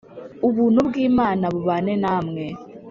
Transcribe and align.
Ubuntu 0.47 0.79
bw’Imana 0.87 1.43
bubane 1.53 1.93
namwe 2.03 2.43